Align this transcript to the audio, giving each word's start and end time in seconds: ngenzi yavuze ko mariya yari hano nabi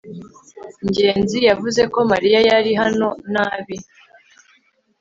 ngenzi 0.89 1.37
yavuze 1.49 1.81
ko 1.93 1.99
mariya 2.11 2.39
yari 2.49 2.71
hano 2.81 3.07
nabi 3.33 3.77